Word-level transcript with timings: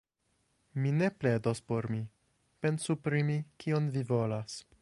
Mi 0.85 0.93
ne 1.01 1.09
pledos 1.17 1.61
por 1.73 1.89
mi; 1.93 2.01
pensu 2.65 2.99
pri 3.09 3.23
mi, 3.31 3.39
kion 3.65 3.93
vi 3.99 4.09
volos. 4.15 4.63